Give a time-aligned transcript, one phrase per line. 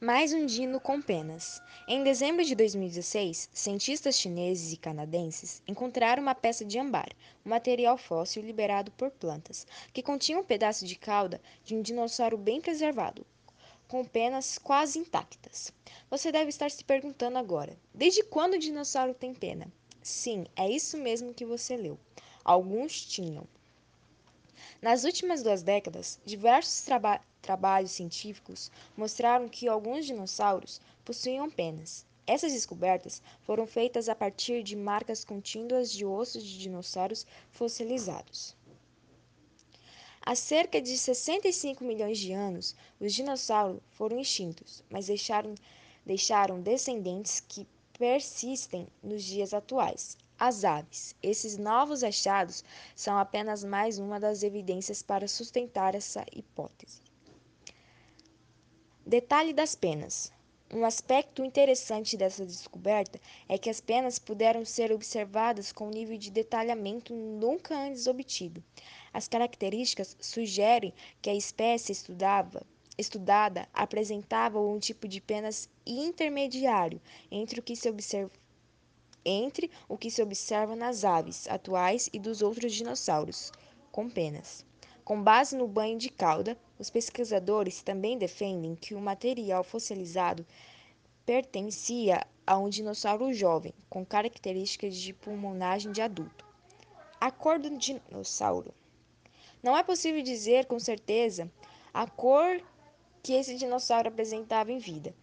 [0.00, 1.60] Mais um dino com penas.
[1.84, 7.08] Em dezembro de 2016, cientistas chineses e canadenses encontraram uma peça de ambar,
[7.44, 12.38] um material fóssil liberado por plantas, que continha um pedaço de cauda de um dinossauro
[12.38, 13.26] bem preservado,
[13.88, 15.72] com penas quase intactas.
[16.08, 19.66] Você deve estar se perguntando agora: desde quando o dinossauro tem pena?
[20.00, 21.98] Sim, é isso mesmo que você leu.
[22.44, 23.48] Alguns tinham.
[24.80, 32.06] Nas últimas duas décadas, diversos traba trabalhos científicos mostraram que alguns dinossauros possuíam penas.
[32.26, 38.54] Essas descobertas foram feitas a partir de marcas contínuas de ossos de dinossauros fossilizados.
[40.20, 45.54] Há cerca de 65 milhões de anos, os dinossauros foram extintos, mas deixaram,
[46.04, 47.66] deixaram descendentes que
[47.98, 50.18] persistem nos dias atuais.
[50.40, 51.16] As aves.
[51.20, 52.62] Esses novos achados
[52.94, 57.02] são apenas mais uma das evidências para sustentar essa hipótese.
[59.04, 60.32] Detalhe das penas.
[60.72, 66.16] Um aspecto interessante dessa descoberta é que as penas puderam ser observadas com um nível
[66.16, 68.62] de detalhamento nunca antes obtido.
[69.12, 72.64] As características sugerem que a espécie estudava,
[72.96, 78.30] estudada apresentava um tipo de penas intermediário entre o que se observa
[79.24, 83.52] entre o que se observa nas aves atuais e dos outros dinossauros
[83.90, 84.64] com penas.
[85.04, 90.46] Com base no banho de cauda, os pesquisadores também defendem que o material fossilizado
[91.24, 96.46] pertencia a um dinossauro jovem, com características de pulmonagem de adulto.
[97.20, 98.72] A cor do dinossauro.
[99.62, 101.50] Não é possível dizer com certeza
[101.92, 102.62] a cor
[103.22, 105.14] que esse dinossauro apresentava em vida,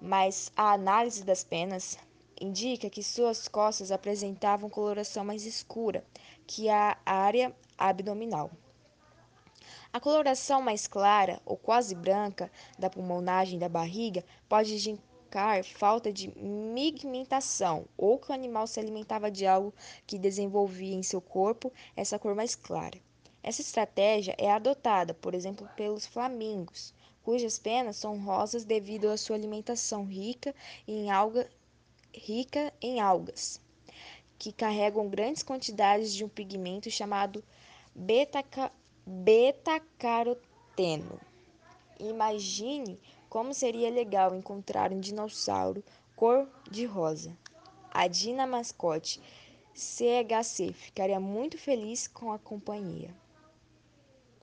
[0.00, 1.98] mas a análise das penas
[2.40, 6.04] indica que suas costas apresentavam coloração mais escura
[6.46, 8.50] que a área abdominal.
[9.92, 16.28] A coloração mais clara ou quase branca da pulmonagem da barriga pode indicar falta de
[16.28, 19.74] pigmentação ou que o animal se alimentava de algo
[20.06, 22.98] que desenvolvia em seu corpo essa cor mais clara.
[23.42, 29.36] Essa estratégia é adotada, por exemplo, pelos flamingos, cujas penas são rosas devido à sua
[29.36, 30.54] alimentação rica
[30.86, 31.50] em, alga,
[32.16, 33.60] rica em algas,
[34.38, 37.44] que carregam grandes quantidades de um pigmento chamado
[37.94, 41.20] beta-caroteno beta-caroteno.
[42.00, 45.84] Imagine como seria legal encontrar um dinossauro
[46.16, 47.38] cor-de-rosa.
[47.92, 49.22] A Dina Mascote
[49.74, 53.14] CHC ficaria muito feliz com a companhia.